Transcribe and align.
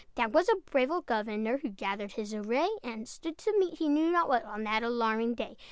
That 0.15 0.31
was 0.31 0.49
a 0.49 0.55
brave 0.55 0.89
old 0.89 1.05
governor 1.05 1.57
Who 1.59 1.69
gathered 1.69 2.13
his 2.13 2.33
array, 2.33 2.69
And 2.83 3.07
stood 3.07 3.37
to 3.37 3.55
meet, 3.59 3.75
he 3.77 3.87
knew 3.87 4.09
not 4.09 4.27
what, 4.27 4.43
On 4.45 4.63
that 4.63 4.81
alarming 4.81 5.35
day. 5.35 5.57